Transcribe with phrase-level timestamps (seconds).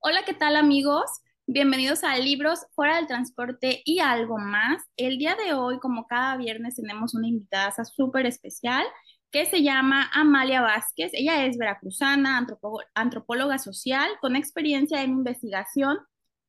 [0.00, 1.04] Hola, ¿qué tal amigos?
[1.46, 4.82] Bienvenidos a Libros Fuera del Transporte y algo más.
[4.96, 8.84] El día de hoy, como cada viernes, tenemos una invitada súper especial
[9.30, 11.12] que se llama Amalia Vázquez.
[11.14, 12.46] Ella es veracruzana,
[12.94, 15.98] antropóloga social, con experiencia en investigación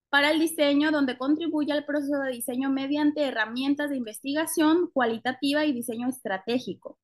[0.10, 5.72] para el diseño, donde contribuye al proceso de diseño mediante herramientas de investigación cualitativa y
[5.74, 7.00] diseño estratégico.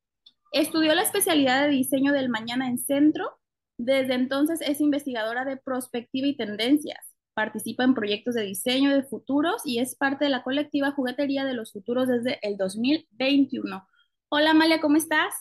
[0.51, 3.39] Estudió la especialidad de diseño del mañana en centro
[3.79, 6.99] desde entonces es investigadora de prospectiva y tendencias.
[7.33, 11.53] Participa en proyectos de diseño de futuros y es parte de la colectiva Juguetería de
[11.53, 13.87] los Futuros desde el 2021.
[14.27, 15.33] Hola Amalia, ¿cómo estás?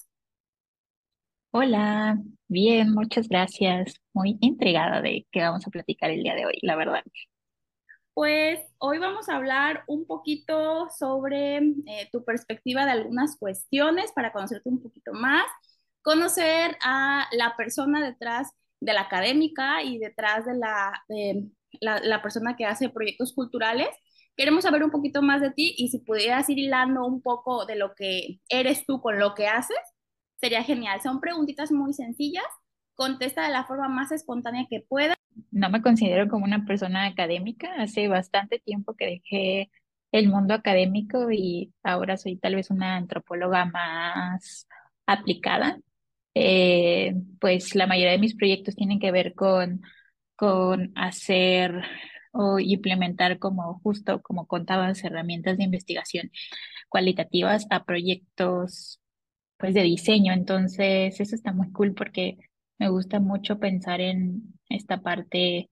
[1.51, 3.95] Hola, bien, muchas gracias.
[4.13, 7.03] Muy intrigada de qué vamos a platicar el día de hoy, la verdad.
[8.19, 14.33] Pues hoy vamos a hablar un poquito sobre eh, tu perspectiva de algunas cuestiones para
[14.33, 15.47] conocerte un poquito más
[16.03, 18.51] conocer a la persona detrás
[18.81, 21.01] de la académica y detrás de la,
[21.81, 23.91] la, persona que hace proyectos culturales.
[24.37, 27.77] Queremos saber un poquito más de ti y si pudieras ir hilando un poco de
[27.77, 29.79] lo que eres tú con lo que haces,
[30.41, 31.01] sería genial.
[31.03, 32.47] Son preguntitas muy sencillas,
[32.97, 35.18] contesta de la forma más espontánea que pueda.
[35.51, 39.71] No me considero como una persona académica, hace bastante tiempo que dejé
[40.13, 44.67] el mundo académico y ahora soy tal vez una antropóloga más
[45.07, 45.79] aplicada.
[46.35, 49.83] Eh, pues la mayoría de mis proyectos tienen que ver con,
[50.37, 51.83] con hacer
[52.33, 56.31] o implementar como justo como contabas herramientas de investigación
[56.89, 59.01] cualitativas a proyectos
[59.59, 60.33] pues de diseño.
[60.33, 62.39] Entonces, eso está muy cool porque
[62.79, 65.71] me gusta mucho pensar en esta parte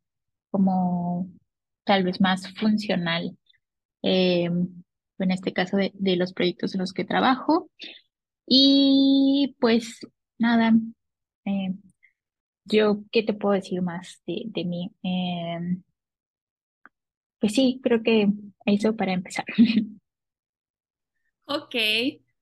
[0.50, 1.28] como
[1.84, 3.36] tal vez más funcional.
[4.02, 4.50] Eh,
[5.18, 7.70] en este caso de, de los proyectos en los que trabajo.
[8.46, 10.00] Y pues
[10.38, 10.72] nada,
[11.44, 11.74] eh,
[12.64, 14.92] yo, ¿qué te puedo decir más de, de mí?
[15.02, 15.82] Em,
[17.38, 18.28] pues sí, creo que
[18.66, 19.44] eso para empezar.
[21.48, 21.76] Ok,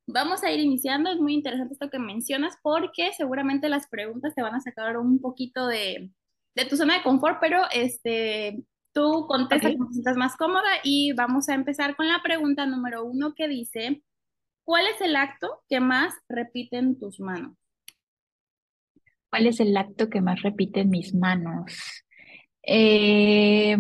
[0.06, 1.10] vamos a ir iniciando.
[1.10, 5.20] Es muy interesante esto que mencionas porque seguramente las preguntas te van a sacar un
[5.20, 6.10] poquito de,
[6.54, 11.12] de tu zona de confort, pero este, tú contesta como te sientas más cómoda y
[11.12, 14.03] vamos a empezar con la pregunta número uno que dice,
[14.64, 17.56] ¿cuál es el acto que más repiten tus manos?
[19.31, 22.04] ¿Cuál es el acto que más repite en mis manos?
[22.62, 23.76] Eh,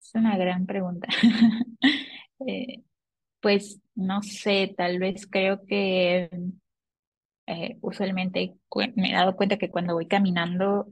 [0.00, 1.08] es una gran pregunta.
[2.46, 2.82] Eh,
[3.40, 6.28] pues no sé, tal vez creo que
[7.46, 8.54] eh, usualmente
[8.96, 10.86] me he dado cuenta que cuando voy caminando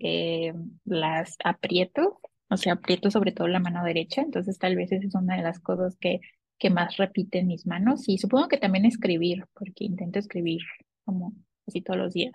[0.84, 2.20] las aprieto,
[2.50, 5.42] o sea, aprieto sobre todo la mano derecha, entonces tal vez esa es una de
[5.42, 6.20] las cosas que,
[6.58, 10.60] que más repiten mis manos y supongo que también escribir, porque intento escribir
[11.04, 11.32] como
[11.66, 12.34] así todos los días.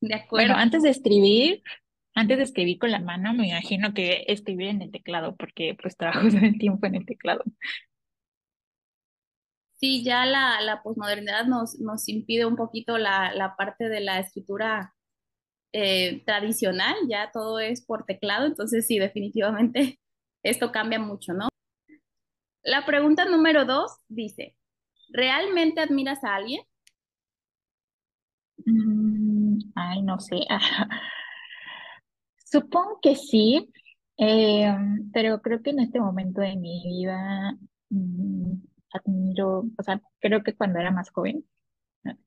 [0.00, 0.48] De acuerdo.
[0.48, 1.62] Bueno, antes de escribir,
[2.14, 5.96] antes de escribir con la mano, me imagino que escribir en el teclado, porque pues
[5.96, 7.42] trabajo todo el tiempo en el teclado.
[9.82, 14.94] Sí, ya la, posmodernidad nos, impide un poquito la, la parte de la escritura
[15.72, 19.98] eh, tradicional, ya todo es por teclado, entonces sí, definitivamente
[20.44, 21.48] esto cambia mucho, ¿no?
[22.62, 24.54] La pregunta número dos dice,
[25.08, 26.62] ¿realmente admiras a alguien?
[28.64, 30.36] Mm, ay, no sé.
[32.44, 33.68] Supongo que sí,
[34.16, 34.76] eh,
[35.12, 37.58] pero creo que en este momento de mi vida
[37.90, 41.44] mm, admiro, o sea, creo que cuando era más joven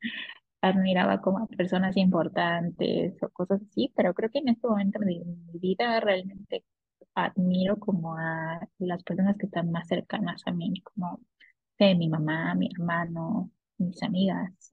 [0.61, 5.05] admiraba como a personas importantes o cosas así, pero creo que en este momento de
[5.05, 6.65] mi vida realmente
[7.15, 11.21] admiro como a las personas que están más cercanas a mí, como
[11.79, 14.71] de mi mamá, mi hermano, mis amigas.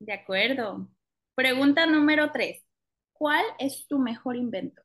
[0.00, 0.88] De acuerdo.
[1.34, 2.64] Pregunta número tres.
[3.12, 4.82] ¿Cuál es tu mejor invento?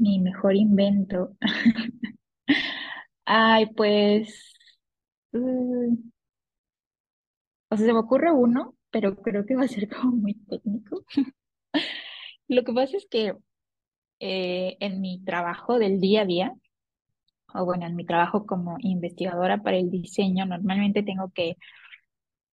[0.00, 1.36] Mi mejor invento.
[3.24, 4.52] Ay, pues.
[5.32, 6.10] Mm,
[7.70, 11.04] o sea, se me ocurre uno, pero creo que va a ser como muy técnico.
[12.48, 13.34] Lo que pasa es que
[14.20, 16.54] eh, en mi trabajo del día a día,
[17.54, 21.56] o bueno, en mi trabajo como investigadora para el diseño, normalmente tengo que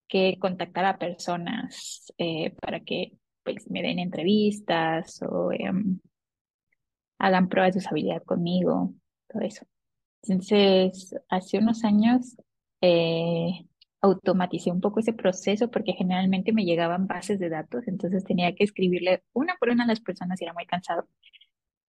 [0.07, 3.13] que contactar a personas eh, para que
[3.44, 6.00] pues, me den entrevistas o em,
[7.19, 8.94] hagan pruebas de usabilidad conmigo,
[9.28, 9.66] todo eso.
[10.24, 12.38] Entonces, hace unos años
[12.81, 13.68] eh,
[14.02, 18.64] automaticé un poco ese proceso porque generalmente me llegaban bases de datos, entonces tenía que
[18.64, 21.08] escribirle una por una a las personas y era muy cansado.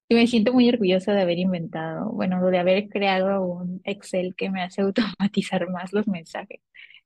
[0.08, 4.50] Y me siento muy orgullosa de haber inventado, bueno, de haber creado un Excel que
[4.50, 6.60] me hace automatizar más los mensajes.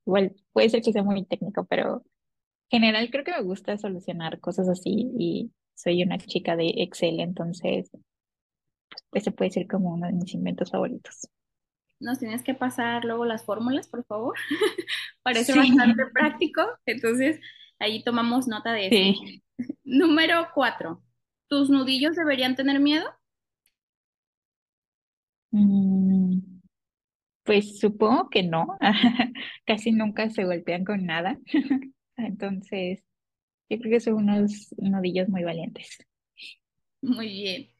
[0.07, 2.05] Igual puede ser que sea muy técnico, pero
[2.71, 7.21] en general creo que me gusta solucionar cosas así y soy una chica de Excel,
[7.21, 7.91] entonces
[9.12, 11.29] ese puede ser como uno de mis inventos favoritos.
[12.00, 14.35] Nos tienes que pasar luego las fórmulas, por favor.
[15.23, 17.41] Parece Sí, bastante práctico, entonces
[17.79, 19.15] ahí tomamos nota de eso.
[19.15, 19.43] sí.
[19.85, 21.03] Número cuatro.
[21.49, 23.06] ¿Tus nudillos deberían tener miedo?
[25.53, 26.41] Mm,
[27.44, 28.79] pues supongo que no.
[29.67, 31.39] Casi nunca se golpean con nada.
[32.17, 33.05] Entonces,
[33.71, 35.99] yo creo que son unos nudillos muy valientes.
[37.03, 37.72] Muy bien.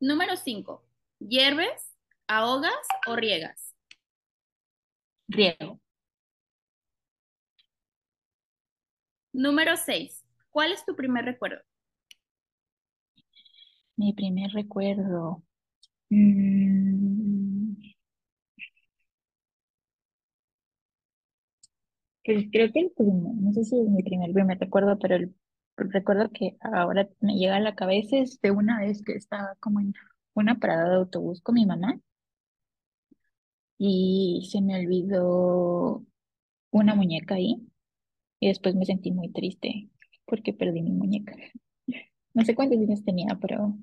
[0.00, 0.84] Número cinco.
[1.18, 1.94] ¿Hierves,
[2.26, 3.74] ahogas o riegas?
[5.28, 5.80] Riego.
[9.32, 10.24] Número seis.
[10.50, 11.62] ¿Cuál es tu primer recuerdo?
[13.96, 15.42] Mi primer recuerdo.
[16.10, 17.74] Mm,
[22.22, 25.34] creo que el primer, no sé si es mi primer, primer recuerdo, pero el
[25.76, 29.80] recuerdo que ahora me llega a la cabeza es de una vez que estaba como
[29.80, 29.94] en
[30.34, 32.00] una parada de autobús con mi mamá
[33.78, 36.04] y se me olvidó
[36.70, 37.66] una muñeca ahí
[38.40, 39.90] y después me sentí muy triste
[40.26, 41.34] porque perdí mi muñeca.
[42.34, 43.78] No sé cuántos años tenía, pero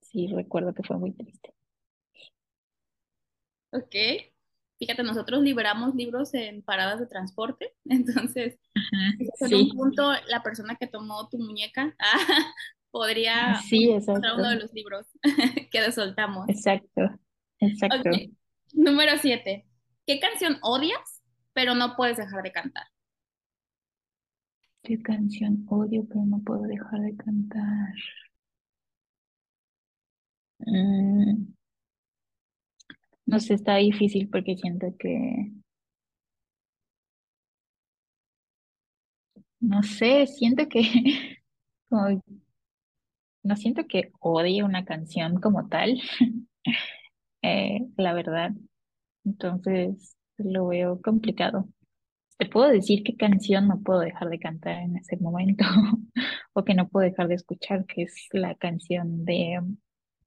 [0.00, 1.54] sí recuerdo que fue muy triste.
[3.72, 4.33] Ok.
[4.78, 10.42] Fíjate, nosotros liberamos libros en paradas de transporte, entonces, Ajá, en un sí, punto la
[10.42, 12.18] persona que tomó tu muñeca ah,
[12.90, 15.06] podría sí, encontrar uno de los libros
[15.70, 16.48] que soltamos.
[16.48, 17.02] exacto,
[17.60, 18.10] exacto.
[18.72, 19.66] Número siete.
[20.06, 21.22] ¿Qué canción odias,
[21.52, 22.86] pero no puedes dejar de cantar?
[24.84, 27.94] ¿Qué canción odio pero no puedo dejar de cantar?
[30.66, 31.54] Mm,
[33.26, 35.52] no sé, está difícil porque siento que,
[39.60, 40.82] no sé, siento que,
[43.42, 46.00] no siento que odie una canción como tal,
[47.42, 48.52] eh, la verdad.
[49.24, 51.68] Entonces lo veo complicado.
[52.38, 55.64] Te puedo decir qué canción no puedo dejar de cantar en ese momento
[56.54, 59.60] o que no puedo dejar de escuchar, que es la canción de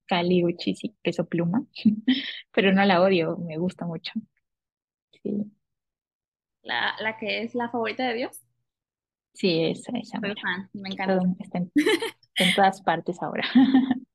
[0.08, 1.66] Kali Uchis y Peso Pluma,
[2.54, 4.14] pero no la odio, me gusta mucho.
[5.24, 5.52] Sí,
[6.62, 8.44] La, la que es la favorita de Dios.
[9.34, 11.20] sí, esa, esa Soy fan, me encanta.
[11.20, 11.74] Todo está en,
[12.22, 13.46] está en todas partes ahora.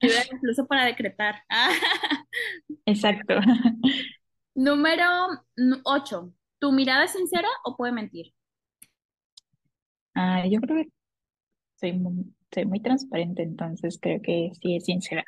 [0.00, 1.36] Ayuda incluso para decretar.
[2.86, 3.34] Exacto.
[4.54, 5.04] Número
[5.84, 6.32] 8.
[6.58, 8.32] ¿Tu mirada es sincera o puede mentir?
[10.14, 10.90] Ah, yo creo que
[11.76, 15.24] soy muy, soy muy transparente, entonces creo que sí es sincera.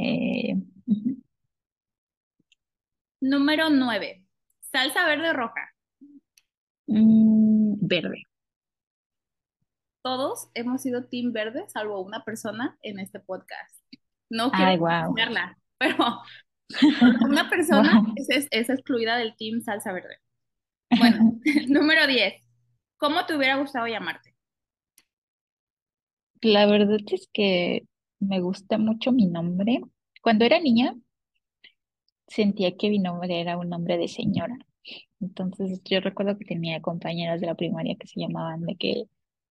[0.00, 0.54] Eh.
[3.20, 4.24] Número 9.
[4.60, 5.72] ¿Salsa verde o roja?
[6.86, 8.22] Mm, verde.
[10.02, 13.76] Todos hemos sido team verde, salvo una persona en este podcast.
[14.30, 15.14] No quiero Ay, wow.
[15.78, 15.96] pero
[17.28, 18.14] una persona Wow.
[18.16, 20.18] es, es- es excluida del team salsa verde.
[20.96, 22.34] Bueno, número 10.
[22.98, 24.34] ¿Cómo te hubiera gustado llamarte?
[26.40, 27.86] La verdad es que
[28.20, 29.80] me gusta mucho mi nombre.
[30.22, 30.94] Cuando era niña,
[32.28, 34.56] sentía que mi nombre era un nombre de señora.
[35.20, 39.04] Entonces, yo recuerdo que tenía compañeras de la primaria que se llamaban de que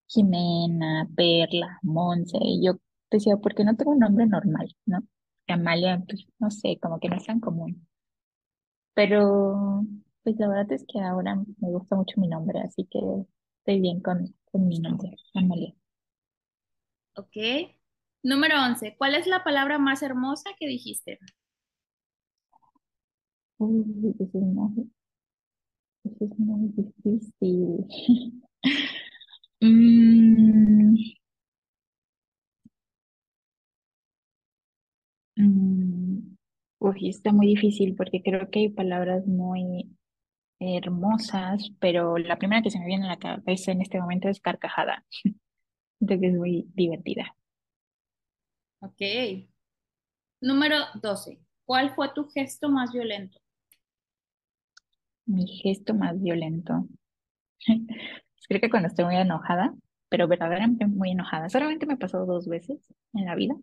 [0.08, 2.80] Jimena, Perla, Monse, y yo
[3.12, 5.00] decía, ¿por qué no tengo un nombre normal, no?
[5.48, 7.88] Amalia, pues, no sé, como que no es tan común.
[8.94, 9.86] Pero,
[10.24, 13.00] pues la verdad es que ahora me gusta mucho mi nombre, así que
[13.60, 15.74] estoy bien con, con mi nombre, Amalia.
[17.16, 17.38] Ok.
[18.28, 18.96] Número 11.
[18.98, 21.18] ¿Cuál es la palabra más hermosa que dijiste?
[23.60, 24.90] Uy, eso es muy,
[26.06, 27.86] eso es muy difícil.
[29.64, 30.96] Mm,
[35.36, 36.36] mm,
[36.80, 39.90] uy, está muy difícil porque creo que hay palabras muy
[40.60, 44.42] hermosas, pero la primera que se me viene a la cabeza en este momento es
[44.42, 45.06] carcajada.
[46.02, 47.37] Entonces es muy divertida.
[48.80, 49.02] Ok.
[50.42, 51.40] Número 12.
[51.66, 53.40] ¿Cuál fue tu gesto más violento?
[55.26, 56.88] Mi gesto más violento.
[58.48, 59.74] Creo que cuando estoy muy enojada,
[60.10, 61.50] pero verdaderamente muy enojada.
[61.50, 62.80] Solamente me pasó dos veces
[63.14, 63.56] en la vida,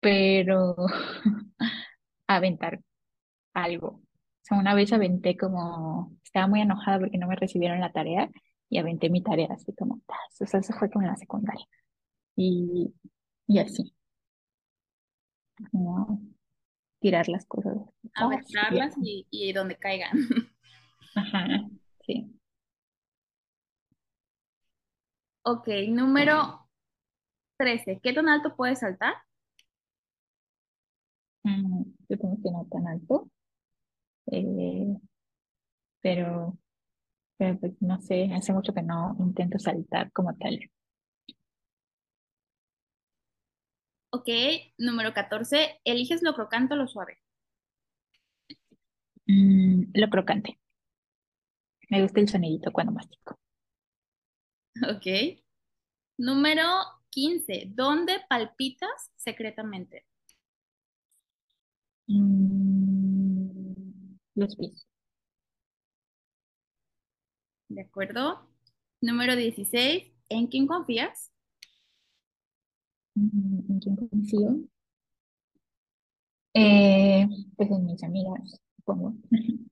[0.00, 0.76] pero
[2.26, 2.80] aventar
[3.54, 3.88] algo.
[3.88, 4.02] O
[4.42, 8.30] sea, una vez aventé como, estaba muy enojada porque no me recibieron la tarea
[8.68, 11.66] y aventé mi tarea así como, o sea, eso fue como en la secundaria.
[12.36, 12.94] Y,
[13.50, 13.92] y así.
[17.00, 17.76] tirar las cosas.
[18.14, 20.12] Aventarlas y, y donde caigan.
[21.16, 21.68] Ajá,
[22.06, 22.32] sí.
[25.42, 26.68] Ok, número
[27.58, 27.98] 13.
[28.00, 29.14] ¿Qué tan alto puedes saltar?
[31.42, 33.28] Mm, yo tengo que no tan alto.
[34.26, 34.96] Eh,
[36.00, 36.56] pero,
[37.36, 40.70] pero pues no sé, hace mucho que no intento saltar como tal.
[44.12, 44.28] Ok,
[44.78, 45.80] número 14.
[45.84, 47.18] ¿Eliges lo crocante o lo suave?
[49.26, 50.58] Mm, lo crocante.
[51.88, 53.38] Me gusta el sonidito cuando mastico.
[54.88, 55.06] Ok.
[56.18, 56.64] Número
[57.10, 57.66] 15.
[57.74, 60.04] ¿Dónde palpitas secretamente?
[62.08, 63.74] Mm,
[64.34, 64.86] los pies.
[67.68, 68.48] ¿De acuerdo?
[69.00, 70.12] Número 16.
[70.28, 71.29] ¿En quién confías?
[73.20, 74.58] ¿En quién confío?
[76.54, 79.14] Eh, pues en mis amigas, supongo.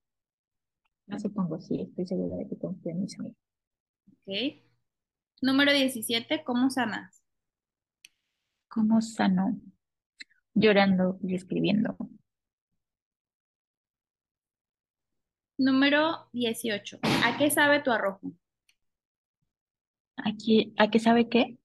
[1.07, 3.39] No supongo, sí, estoy segura de que confío en mis amigas.
[4.13, 4.63] Ok.
[5.41, 6.45] Número 17.
[6.45, 7.23] ¿Cómo sanas?
[8.69, 9.59] ¿Cómo sano?
[10.53, 11.97] Llorando y escribiendo.
[15.57, 16.99] Número 18.
[17.25, 18.35] ¿A qué sabe tu arrojo?
[20.17, 21.57] Aquí, ¿a qué sabe qué?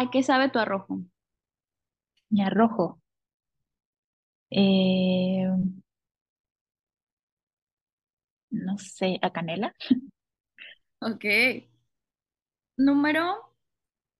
[0.00, 1.02] ¿A qué sabe tu arrojo?
[2.30, 3.02] Mi arrojo.
[4.50, 5.46] Eh,
[8.50, 9.74] no sé, ¿a canela?
[11.00, 11.24] Ok.
[12.78, 13.36] Número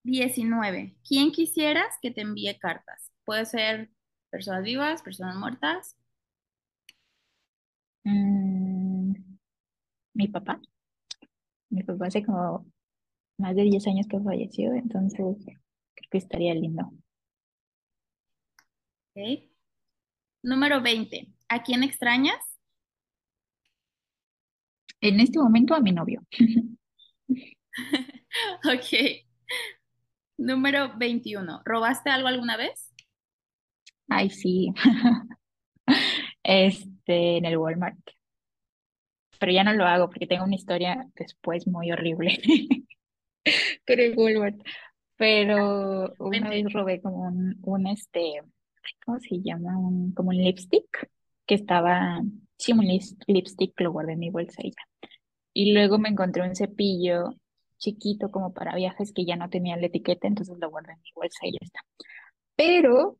[0.05, 0.97] 19.
[1.09, 3.13] ¿Quién quisieras que te envíe cartas?
[3.25, 3.91] Puede ser
[4.31, 5.97] personas vivas, personas muertas.
[8.05, 9.15] Mm,
[10.15, 10.61] mi papá.
[11.71, 12.67] Mi papá hace como
[13.39, 15.39] más de 10 años que falleció, entonces
[15.99, 16.91] creo que estaría lindo.
[19.15, 19.49] Ok.
[20.43, 21.29] Número 20.
[21.49, 22.39] ¿A quién extrañas?
[25.01, 26.23] En este momento a mi novio.
[28.65, 29.25] Ok.
[30.37, 31.63] Número 21.
[31.65, 32.93] ¿Robaste algo alguna vez?
[34.09, 34.73] Ay, sí.
[36.43, 37.99] Este, en el Walmart.
[39.39, 42.39] Pero ya no lo hago porque tengo una historia después muy horrible
[43.87, 44.57] con el Walmart.
[45.19, 48.41] Pero una vez robé como un, un este,
[49.05, 49.77] ¿cómo se llama?
[49.77, 51.11] Un, como un lipstick
[51.45, 52.23] que estaba,
[52.57, 52.87] sí, un
[53.27, 55.09] lipstick, lo guardé en mi bolsa y ya.
[55.53, 57.31] Y luego me encontré un cepillo
[57.79, 61.11] chiquito como para viajes que ya no tenía la etiqueta, entonces lo guardé en mi
[61.15, 61.81] bolsa y ya está.
[62.57, 63.19] Pero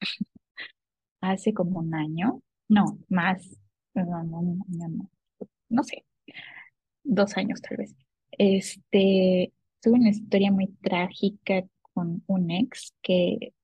[1.20, 3.42] hace como un año, no, más,
[3.94, 5.10] no, no, no, no, no,
[5.68, 6.04] no sé,
[7.02, 7.96] dos años tal vez.
[8.32, 13.54] Este, tuve una historia muy trágica con un ex que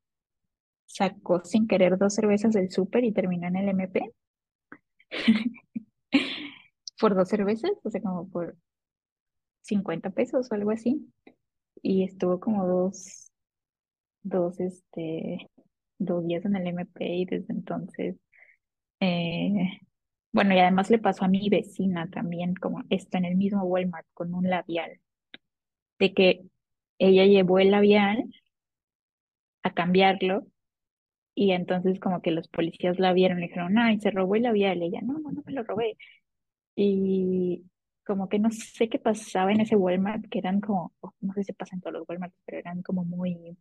[0.86, 4.12] sacó sin querer dos cervezas del súper y terminó en el MP
[7.00, 8.56] por dos cervezas, o sea, como por
[9.62, 11.12] 50 pesos o algo así.
[11.82, 13.30] Y estuvo como dos,
[14.22, 15.50] dos, este,
[15.98, 18.16] dos días en el MP y desde entonces,
[19.00, 19.80] eh,
[20.32, 24.06] bueno, y además le pasó a mi vecina también, como está en el mismo Walmart
[24.14, 25.00] con un labial,
[25.98, 26.42] de que
[26.98, 28.24] ella llevó el labial
[29.62, 30.46] a cambiarlo
[31.34, 34.44] y entonces como que los policías la vieron y le dijeron, ay, se robó el
[34.44, 34.82] labial.
[34.82, 35.98] Y ella, no, no, no me lo robé.
[36.76, 37.64] Y
[38.06, 41.44] como que no sé qué pasaba en ese Walmart, que eran como, oh, no sé
[41.44, 43.56] si pasa en todos los Walmart, pero eran como muy,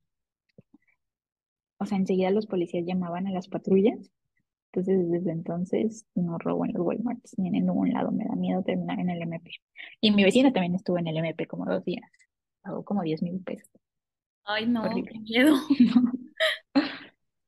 [1.77, 4.12] o sea, enseguida los policías llamaban a las patrullas.
[4.72, 8.12] Entonces, desde entonces no robo en los Walmarts ni en ningún lado.
[8.12, 9.51] Me da miedo terminar en el MP.
[10.01, 12.10] Y mi vecina también estuvo en el MP como dos días.
[12.65, 13.69] Pagó como 10 mil pesos.
[14.43, 15.19] Ay, no, qué Horrible.
[15.19, 15.55] miedo.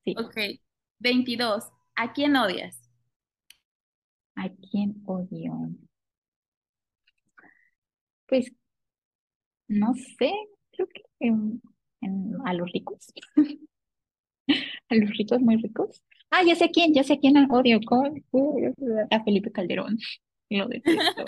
[0.06, 0.16] Sí.
[0.18, 0.38] Ok.
[1.00, 1.66] 22.
[1.96, 2.90] ¿A quién odias?
[4.36, 5.54] ¿A quién odio?
[8.28, 8.54] Pues
[9.68, 10.32] no sé,
[10.72, 11.62] creo que en-
[12.02, 13.12] en- a los ricos.
[14.90, 16.02] A los ricos muy ricos.
[16.32, 17.80] Ah, ya sé a quién, ya sé a quién odio.
[17.86, 18.24] ¿Cuál?
[19.12, 19.98] A Felipe Calderón.
[20.50, 21.26] Lo detesto.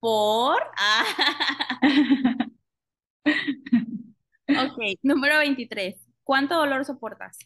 [0.00, 0.62] ¿Por?
[0.76, 1.04] Ah.
[4.48, 4.78] Ok.
[5.02, 5.96] Número 23.
[6.24, 7.38] ¿Cuánto dolor soportas?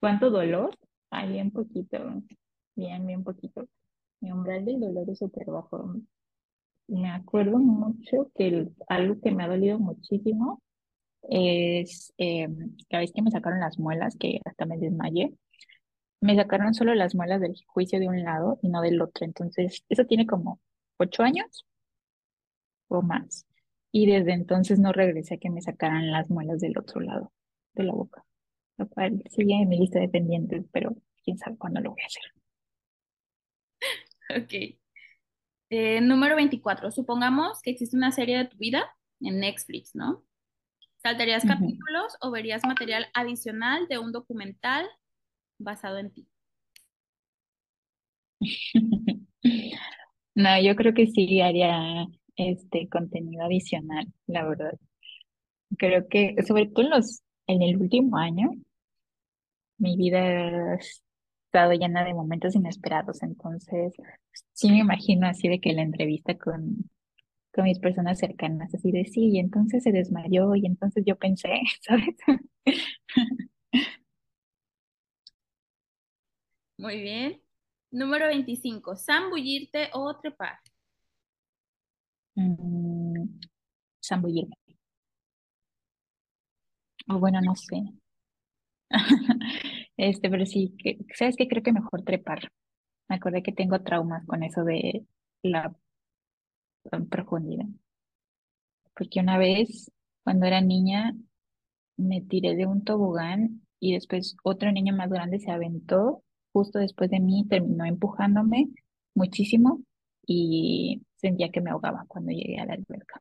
[0.00, 0.76] ¿Cuánto dolor?
[1.10, 1.98] Ay, bien poquito.
[2.74, 3.68] Bien, bien poquito.
[4.20, 5.96] Mi umbral del dolor es súper bajo.
[6.88, 10.62] Me acuerdo mucho que el- algo que me ha dolido muchísimo
[11.28, 12.48] es eh,
[12.90, 15.34] vez que me sacaron las muelas, que hasta me desmayé.
[16.20, 19.24] Me sacaron solo las muelas del juicio de un lado y no del otro.
[19.26, 20.60] Entonces, eso tiene como
[20.98, 21.66] ocho años
[22.88, 23.46] o más.
[23.92, 27.32] Y desde entonces no regresé a que me sacaran las muelas del otro lado
[27.74, 28.24] de la boca.
[28.78, 32.06] lo cual sigue en mi lista de pendientes, pero quién sabe cuándo lo voy a
[32.06, 32.24] hacer.
[34.42, 34.78] Ok.
[35.70, 36.90] Eh, número 24.
[36.90, 38.84] Supongamos que existe una serie de tu vida
[39.20, 40.24] en Netflix, ¿no?
[41.02, 44.86] ¿Saltarías capítulos o verías material adicional de un documental
[45.58, 46.28] basado en ti?
[50.36, 54.72] No, yo creo que sí haría este contenido adicional, la verdad.
[55.78, 58.50] Creo que, sobre todo en los, en el último año,
[59.78, 63.94] mi vida ha estado llena de momentos inesperados, entonces
[64.52, 66.90] sí me imagino así de que la entrevista con,
[67.54, 71.50] con mis personas cercanas, así de sí, y entonces se desmayó, y entonces yo pensé,
[71.82, 72.16] ¿sabes?
[76.78, 77.42] Muy bien.
[77.90, 78.94] Número 25.
[78.96, 80.58] Zambullirte o trepar.
[82.36, 83.38] Mm,
[84.02, 84.56] zambullirme.
[87.08, 87.82] O bueno, no sé.
[89.96, 90.74] Este, pero sí,
[91.14, 91.48] ¿sabes qué?
[91.48, 92.52] Creo que mejor trepar.
[93.08, 95.06] Me acordé que tengo traumas con eso de
[95.42, 95.74] la
[97.10, 97.66] profundidad.
[98.96, 99.90] Porque una vez,
[100.24, 101.14] cuando era niña,
[101.96, 106.24] me tiré de un tobogán y después otro niño más grande se aventó
[106.56, 108.68] justo después de mí, terminó empujándome
[109.14, 109.82] muchísimo
[110.26, 113.20] y sentía que me ahogaba cuando llegué a la alberca.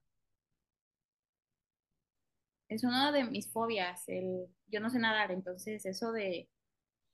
[2.70, 4.08] Es una de mis fobias.
[4.08, 6.48] El, yo no sé nadar, entonces eso de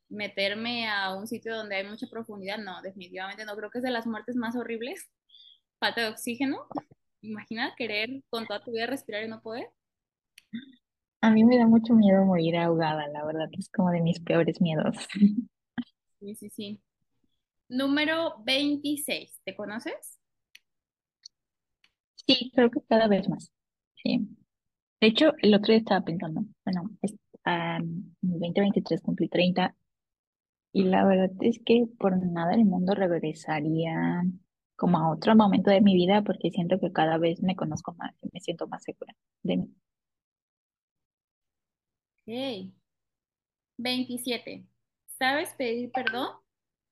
[0.10, 3.56] meterme a un sitio donde hay mucha profundidad, no, definitivamente no.
[3.56, 5.10] Creo que es de las muertes más horribles.
[5.80, 6.68] Falta de oxígeno.
[7.22, 9.72] Imagina querer con toda tu vida respirar y no poder.
[11.22, 14.62] A mí me da mucho miedo morir ahogada, la verdad, es como de mis peores
[14.62, 14.96] miedos.
[16.22, 16.82] Sí, sí, sí.
[17.70, 19.42] Número 26.
[19.44, 20.20] ¿Te conoces?
[22.28, 23.52] Sí, creo que cada vez más.
[24.04, 24.28] Sí.
[25.02, 29.76] De hecho, el otro día estaba pensando, bueno, es, en 2023 cumplí 30
[30.74, 34.24] y la verdad es que por nada del mundo regresaría
[34.78, 38.16] como a otro momento de mi vida porque siento que cada vez me conozco más
[38.24, 39.76] y me siento más segura de mí.
[42.28, 42.72] Ok.
[43.78, 44.66] 27.
[45.22, 46.30] ¿Sabes pedir perdón?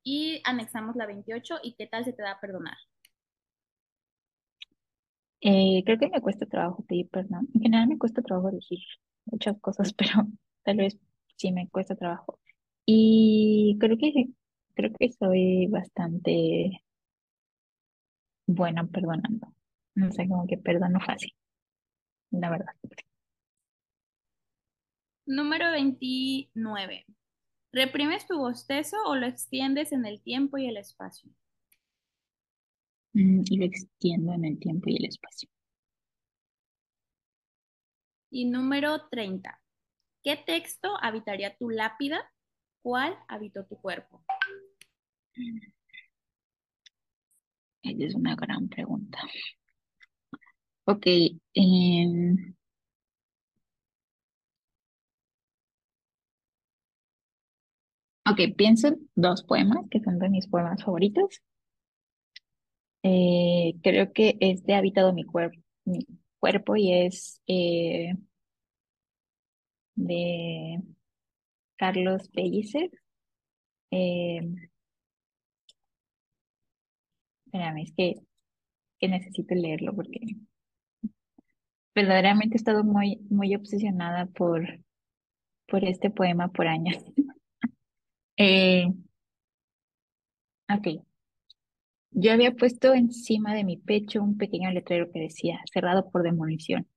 [0.04, 1.56] Y anexamos la 28.
[1.64, 2.78] ¿Y qué tal se te da perdonar?
[5.42, 7.48] Eh, creo que me cuesta trabajo pedir perdón.
[7.56, 8.78] En general me cuesta trabajo decir
[9.26, 10.28] muchas cosas, pero
[10.62, 11.00] tal vez
[11.38, 12.40] sí me cuesta trabajo.
[12.86, 14.28] Y creo que
[14.76, 16.84] creo que soy bastante
[18.46, 19.56] buena perdonando.
[19.96, 21.34] No sé, como que perdono fácil,
[22.30, 22.76] la verdad.
[25.26, 27.08] Número 29.
[27.72, 31.30] ¿Reprimes tu bostezo o lo extiendes en el tiempo y el espacio?
[33.14, 35.50] Mm, y lo extiendo en el tiempo y el espacio.
[38.32, 39.62] Y número 30.
[40.24, 42.32] ¿Qué texto habitaría tu lápida?
[42.82, 44.24] ¿Cuál habitó tu cuerpo?
[47.84, 49.20] Esa es una gran pregunta.
[50.86, 51.06] Ok,
[51.54, 52.56] em,
[58.32, 61.42] ok, pienso en dos poemas que son de mis poemas favoritos.
[63.04, 68.14] Eh, creo que es de Habitado mi cuerpo y es eh,
[69.96, 70.82] de
[71.78, 72.90] Carlos Pellicer.
[73.92, 74.42] Eh,
[77.46, 78.16] espérame, es que,
[79.00, 80.20] que necesito leerlo porque
[81.96, 84.80] verdaderamente he estado muy, muy obsesionada por,
[85.68, 86.98] por este poema por años.
[88.40, 88.88] Eh,
[90.70, 91.04] ok.
[92.12, 96.88] Yo había puesto encima de mi pecho un pequeño letrero que decía, cerrado por demolición.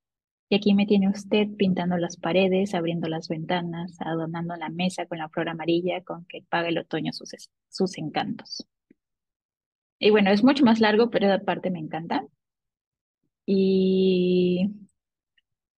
[0.51, 5.19] Y aquí me tiene usted pintando las paredes, abriendo las ventanas, adornando la mesa con
[5.19, 7.33] la flor amarilla con que paga el otoño sus,
[7.71, 8.67] sus encantos.
[9.99, 12.27] Y bueno, es mucho más largo, pero esa parte me encanta.
[13.47, 14.71] Y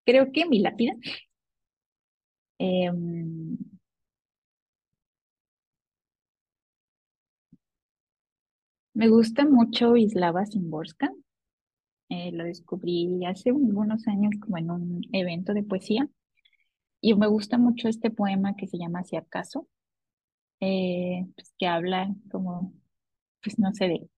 [0.05, 0.93] creo que mi lápida
[2.59, 3.57] em,
[8.95, 11.11] me gusta mucho Wisława Szymborska.
[12.09, 16.09] Eh, lo descubrí hace algunos años como en un evento de poesía.
[17.01, 19.67] Y me gusta mucho este poema que se llama Si acaso,
[20.61, 22.73] eh, pues, que habla como,
[23.43, 24.09] pues no sé, de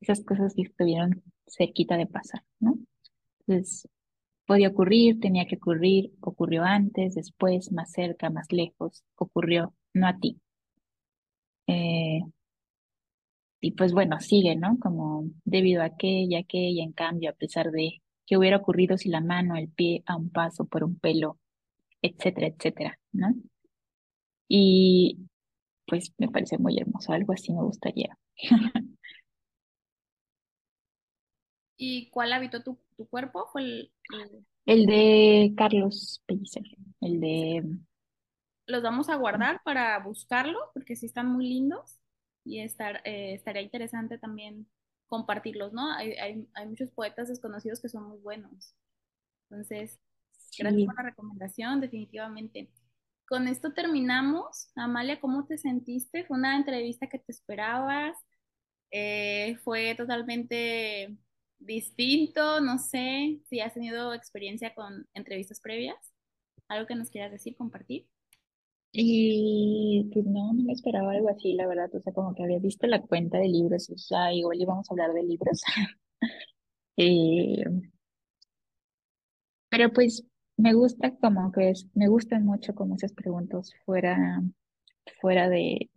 [0.00, 2.78] esas cosas que estuvieron cerquita de pasar, ¿no?
[3.46, 3.88] Entonces,
[4.46, 10.18] podía ocurrir, tenía que ocurrir, ocurrió antes, después, más cerca, más lejos, ocurrió, no a
[10.18, 10.40] ti.
[11.66, 12.22] Eh,
[13.60, 14.78] y pues bueno, sigue, ¿no?
[14.80, 18.96] Como debido a que, ya que, y en cambio, a pesar de que hubiera ocurrido
[18.98, 21.38] si la mano, el pie, a un paso, por un pelo,
[22.02, 23.34] etcétera, etcétera, ¿no?
[24.48, 25.18] Y
[25.86, 28.16] pues me parece muy hermoso, algo así me gustaría.
[31.76, 33.48] ¿Y cuál habitó tu, tu cuerpo?
[33.52, 33.92] ¿Fue el,
[34.66, 34.86] el...
[34.86, 36.64] de Carlos Pellicer,
[37.00, 37.64] el de...
[38.66, 41.97] Los vamos a guardar para buscarlo, porque sí están muy lindos
[42.48, 44.66] y estar, eh, estaría interesante también
[45.06, 45.92] compartirlos, ¿no?
[45.92, 48.74] Hay, hay, hay, muchos poetas desconocidos que son muy buenos.
[49.50, 49.98] Entonces,
[50.58, 52.70] gracias por la recomendación, definitivamente.
[53.26, 54.70] Con esto terminamos.
[54.74, 56.24] Amalia, ¿cómo te sentiste?
[56.24, 58.16] ¿Fue una entrevista que te esperabas?
[58.90, 61.16] Eh, ¿Fue totalmente
[61.58, 62.60] distinto?
[62.60, 66.14] No sé si has tenido experiencia con entrevistas previas.
[66.68, 68.06] ¿Algo que nos quieras decir, compartir?
[69.00, 71.88] Y pues no, no me esperaba algo así, la verdad.
[71.94, 74.94] O sea, como que había visto la cuenta de libros, o sea, igual íbamos a
[74.94, 75.62] hablar de libros.
[77.00, 77.64] Eh,
[79.68, 80.24] pero pues
[80.56, 84.42] me gusta como que es, me gustan mucho como esas preguntas fuera,
[85.20, 85.90] fuera de,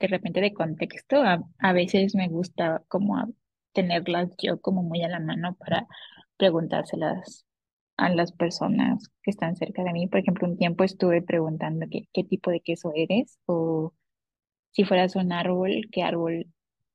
[0.00, 1.18] de repente de contexto.
[1.22, 3.34] A, a veces me gusta como
[3.72, 5.86] tenerlas yo como muy a la mano para
[6.38, 7.46] preguntárselas
[7.98, 10.06] a las personas que están cerca de mí.
[10.06, 13.92] Por ejemplo, un tiempo estuve preguntando qué, qué tipo de queso eres o
[14.70, 16.46] si fueras un árbol, qué árbol,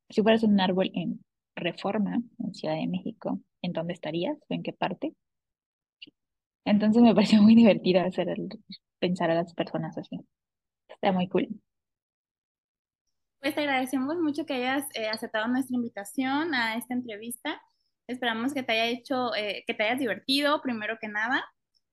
[0.10, 1.24] si fueras un árbol en
[1.56, 5.14] Reforma, en Ciudad de México, ¿en dónde estarías o en qué parte?
[6.66, 8.48] Entonces me pareció muy divertido hacer el,
[9.00, 10.18] pensar a las personas así.
[10.88, 11.50] Está muy cool.
[13.42, 17.62] Pues te agradecemos mucho que hayas eh, aceptado nuestra invitación a esta entrevista.
[18.08, 21.46] Esperamos que te haya hecho, eh, que te hayas divertido, primero que nada,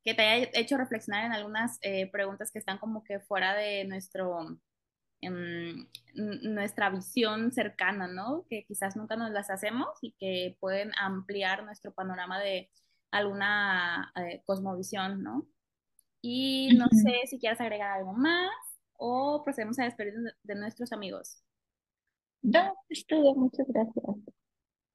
[0.04, 3.84] que te haya hecho reflexionar en algunas eh, preguntas que están como que fuera de
[3.84, 4.58] nuestro,
[5.20, 8.44] em, nuestra visión cercana, ¿no?
[8.48, 12.70] Que quizás nunca nos las hacemos y que pueden ampliar nuestro panorama de
[13.10, 14.12] alguna
[14.46, 15.46] cosmovisión, ¿no?
[16.22, 18.50] Y no sé si quieres agregar algo más
[19.00, 21.42] o procedemos a despedir de nuestros amigos?
[22.42, 24.04] No, es todo, muchas gracias.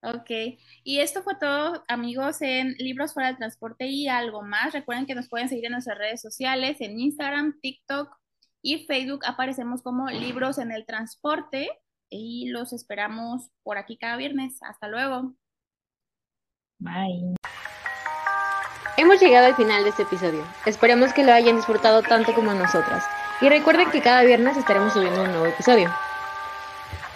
[0.06, 0.30] Ok,
[0.84, 4.72] y esto fue todo, amigos, en Libros fuera del transporte y algo más.
[4.72, 8.16] Recuerden que nos pueden seguir en nuestras redes sociales, en Instagram, TikTok
[8.62, 9.22] y Facebook.
[9.26, 11.72] Aparecemos como Libros en el Transporte
[12.08, 14.60] y los esperamos por aquí cada viernes.
[14.62, 15.34] Hasta luego.
[16.78, 17.36] Bye.
[18.98, 20.46] Hemos llegado al final de este episodio.
[20.68, 23.04] Esperemos que lo hayan disfrutado tanto como nosotras.
[23.42, 25.92] Y recuerden que cada viernes estaremos subiendo un nuevo episodio.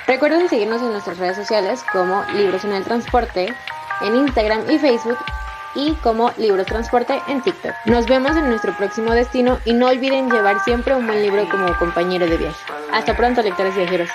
[0.09, 3.53] Recuerden seguirnos en nuestras redes sociales como Libros en el Transporte,
[4.01, 5.19] en Instagram y Facebook,
[5.75, 7.75] y como Libros Transporte en TikTok.
[7.85, 11.77] Nos vemos en nuestro próximo destino y no olviden llevar siempre un buen libro como
[11.77, 12.57] compañero de viaje.
[12.91, 14.09] Hasta pronto, lectores viajeros.